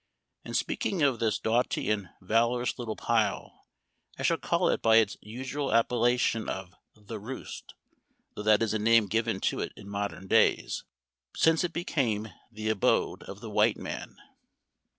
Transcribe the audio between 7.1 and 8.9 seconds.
Roost,' though that is a